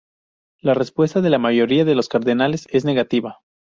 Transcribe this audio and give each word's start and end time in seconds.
La 0.61 0.73
respuesta 0.73 1.21
de 1.21 1.29
la 1.29 1.37
mayoría 1.37 1.85
de 1.85 1.93
los 1.93 2.09
cardenales 2.09 2.65
es 2.71 2.85
negativa. 2.85 3.41